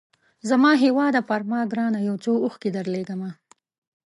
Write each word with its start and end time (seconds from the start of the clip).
زما 0.49 0.71
هیواده 0.83 1.21
پر 1.29 1.41
ما 1.49 1.59
ګرانه 1.71 1.99
یو 2.07 2.15
څو 2.23 2.31
اوښکي 2.43 2.69
درلېږمه 2.77 3.31